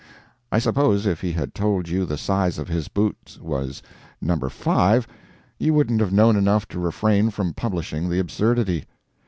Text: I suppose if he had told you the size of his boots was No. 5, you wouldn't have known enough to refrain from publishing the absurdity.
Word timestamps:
I 0.51 0.57
suppose 0.57 1.05
if 1.05 1.21
he 1.21 1.31
had 1.33 1.53
told 1.53 1.87
you 1.87 2.07
the 2.07 2.17
size 2.17 2.57
of 2.57 2.67
his 2.67 2.87
boots 2.87 3.37
was 3.39 3.83
No. 4.19 4.35
5, 4.37 5.07
you 5.59 5.75
wouldn't 5.75 6.01
have 6.01 6.11
known 6.11 6.35
enough 6.35 6.67
to 6.69 6.79
refrain 6.79 7.29
from 7.29 7.53
publishing 7.53 8.09
the 8.09 8.17
absurdity. 8.17 8.85